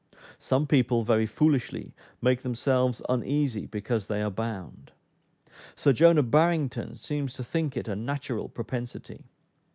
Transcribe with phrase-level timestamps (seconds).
[0.39, 1.93] Some people, very foolishly,
[2.23, 4.93] make themselves uneasy because they are bound.
[5.75, 9.25] Sir Jonah Barrington seems to think it a natural propensity.